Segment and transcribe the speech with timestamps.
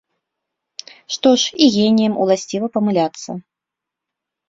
[1.17, 3.41] Што ж, і геніям уласціва памыляцца!